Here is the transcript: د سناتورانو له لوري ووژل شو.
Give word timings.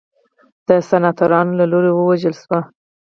د 0.67 0.69
سناتورانو 0.89 1.51
له 1.59 1.65
لوري 1.71 1.91
ووژل 1.93 2.33
شو. 2.41 2.57